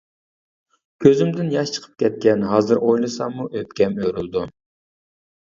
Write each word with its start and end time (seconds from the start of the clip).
كۆزۈمدىن 1.05 1.51
ياش 1.55 1.73
چىقىپ 1.75 1.99
كەتكەن. 2.05 2.47
ھازىر 2.53 2.81
ئويلىساممۇ 2.89 3.47
ئۆپكەم 3.61 4.01
ئۆرۈلىدۇ. 4.01 4.45